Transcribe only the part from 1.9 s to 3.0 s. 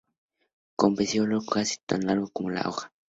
largo como la hoja.